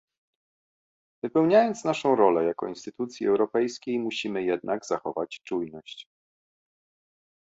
Wypełniając 1.23 1.83
naszą 1.83 2.15
rolę 2.15 2.43
jako 2.43 2.67
instytucji 2.67 3.27
europejskiej 3.27 3.99
musimy 3.99 4.43
jednak 4.43 4.85
zachować 4.85 5.39
czujność 5.43 6.05